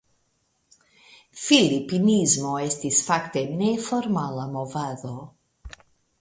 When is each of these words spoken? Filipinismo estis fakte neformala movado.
Filipinismo 1.41 2.53
estis 2.63 3.03
fakte 3.11 3.45
neformala 3.61 4.49
movado. 4.57 5.15